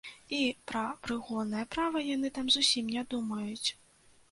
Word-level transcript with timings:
І 0.35 0.37
пра 0.71 0.81
прыгоннае 1.07 1.65
права 1.77 2.03
яны 2.15 2.33
там 2.39 2.51
зусім 2.57 2.91
не 2.97 3.07
думаюць. 3.15 3.69